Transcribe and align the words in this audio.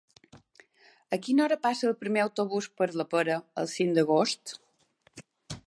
A 1.17 1.19
quina 1.27 1.43
hora 1.43 1.57
passa 1.67 1.85
el 1.91 1.99
primer 2.05 2.23
autobús 2.25 2.69
per 2.81 2.89
la 3.01 3.07
Pera 3.13 3.37
el 3.65 3.69
cinc 3.75 3.95
d'agost? 3.99 4.59